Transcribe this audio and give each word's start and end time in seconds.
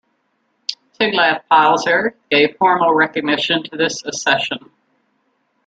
Tiglath-Pileser 0.99 2.15
gave 2.31 2.57
formal 2.57 2.91
recognition 2.91 3.61
to 3.61 3.77
this 3.77 4.03
accession. 4.03 4.71